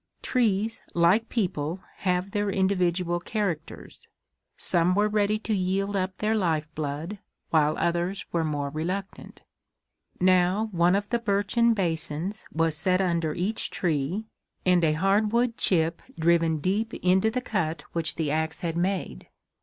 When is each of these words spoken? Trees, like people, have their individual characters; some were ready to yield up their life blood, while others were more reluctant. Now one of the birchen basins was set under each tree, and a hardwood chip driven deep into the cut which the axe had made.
Trees, 0.23 0.81
like 0.95 1.29
people, 1.29 1.83
have 1.97 2.31
their 2.31 2.49
individual 2.49 3.19
characters; 3.19 4.07
some 4.57 4.95
were 4.95 5.07
ready 5.07 5.37
to 5.37 5.53
yield 5.53 5.95
up 5.95 6.17
their 6.17 6.33
life 6.33 6.67
blood, 6.73 7.19
while 7.51 7.77
others 7.77 8.25
were 8.31 8.43
more 8.43 8.71
reluctant. 8.71 9.43
Now 10.19 10.69
one 10.71 10.95
of 10.95 11.07
the 11.09 11.19
birchen 11.19 11.75
basins 11.75 12.45
was 12.51 12.75
set 12.75 12.99
under 12.99 13.35
each 13.35 13.69
tree, 13.69 14.25
and 14.65 14.83
a 14.83 14.93
hardwood 14.93 15.55
chip 15.55 16.01
driven 16.17 16.57
deep 16.57 16.95
into 16.95 17.29
the 17.29 17.39
cut 17.39 17.83
which 17.93 18.15
the 18.15 18.31
axe 18.31 18.61
had 18.61 18.75
made. 18.75 19.27